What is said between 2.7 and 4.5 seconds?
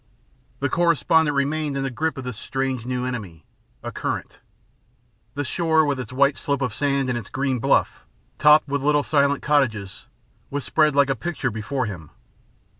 new enemy a current.